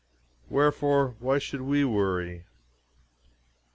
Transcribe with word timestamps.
Wherefore, 0.49 1.13
why 1.19 1.37
should 1.37 1.61
we 1.61 1.85
worry? 1.85 2.47